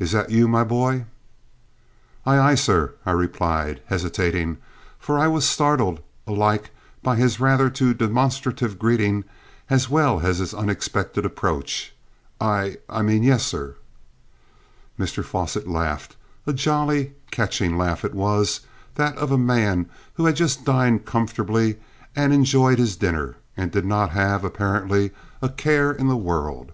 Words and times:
"Is 0.00 0.10
that 0.10 0.30
you, 0.32 0.48
my 0.48 0.64
boy?" 0.64 1.04
"Aye, 2.26 2.38
aye, 2.40 2.54
sir," 2.56 2.94
I 3.06 3.12
replied, 3.12 3.80
hesitating, 3.86 4.56
for 4.98 5.16
I 5.16 5.28
was 5.28 5.48
startled, 5.48 6.00
alike 6.26 6.72
by 7.04 7.14
his 7.14 7.38
rather 7.38 7.70
too 7.70 7.94
demonstrative 7.94 8.80
greeting 8.80 9.22
as 9.68 9.88
well 9.88 10.22
as 10.26 10.38
his 10.38 10.52
unexpected 10.52 11.24
approach. 11.24 11.94
"I 12.40 12.78
I 12.88 13.02
mean, 13.02 13.22
yes, 13.22 13.44
sir." 13.46 13.76
Mr 14.98 15.24
Fosset 15.24 15.68
laughed; 15.68 16.16
a 16.48 16.52
jolly, 16.52 17.12
catching 17.30 17.78
laugh 17.78 18.04
it 18.04 18.12
was 18.12 18.62
that 18.96 19.16
of 19.18 19.30
a 19.30 19.38
man 19.38 19.88
who 20.14 20.26
had 20.26 20.34
just 20.34 20.64
dined 20.64 21.04
comfortably 21.06 21.78
and 22.16 22.32
enjoyed 22.32 22.80
his 22.80 22.96
dinner, 22.96 23.36
and 23.56 23.70
did 23.70 23.84
not 23.84 24.10
have, 24.10 24.42
apparently, 24.44 25.12
a 25.40 25.48
care 25.48 25.92
in 25.92 26.08
the 26.08 26.16
world. 26.16 26.72